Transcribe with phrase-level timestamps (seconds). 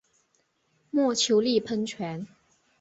[0.89, 2.25] 墨丘利喷泉。